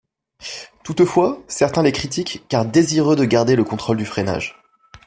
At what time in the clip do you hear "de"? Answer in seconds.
3.15-3.23